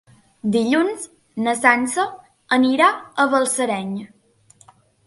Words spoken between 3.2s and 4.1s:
a Balsareny.